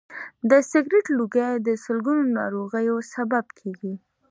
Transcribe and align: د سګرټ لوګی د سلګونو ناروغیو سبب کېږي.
د 0.49 0.51
سګرټ 0.71 1.05
لوګی 1.17 1.53
د 1.67 1.69
سلګونو 1.83 2.23
ناروغیو 2.39 2.95
سبب 3.13 3.45
کېږي. 3.59 3.93